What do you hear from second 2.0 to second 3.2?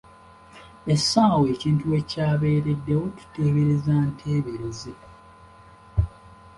kya beereddewo